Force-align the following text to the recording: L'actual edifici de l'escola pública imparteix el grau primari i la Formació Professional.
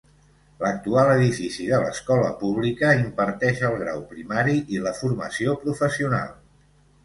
L'actual 0.61 1.09
edifici 1.15 1.65
de 1.73 1.81
l'escola 1.83 2.31
pública 2.41 2.95
imparteix 3.03 3.63
el 3.71 3.79
grau 3.85 4.03
primari 4.17 4.59
i 4.79 4.85
la 4.89 4.97
Formació 5.05 5.59
Professional. 5.69 6.37